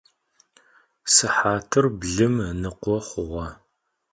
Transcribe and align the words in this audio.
Sıhatır 1.13 1.85
blım 1.99 2.35
ınıkho 2.49 2.95
xhuğe. 3.07 3.47